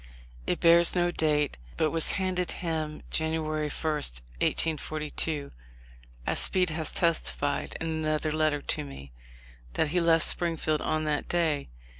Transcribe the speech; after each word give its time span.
It 0.47 0.59
bears 0.59 0.95
no 0.95 1.11
date, 1.11 1.57
but 1.77 1.91
was 1.91 2.13
handed 2.13 2.49
him 2.49 3.03
January 3.11 3.69
1, 3.69 3.93
1812, 3.93 5.51
as 6.25 6.39
Speed 6.39 6.71
has 6.71 6.91
testified, 6.91 7.77
in 7.79 7.87
another 7.89 8.31
letter 8.31 8.63
to 8.63 8.83
me, 8.83 9.11
that 9.73 9.89
he 9.89 9.99
left 10.01 10.25
Springfield 10.27 10.81
on 10.81 11.03
that 11.03 11.27
day. 11.29 11.69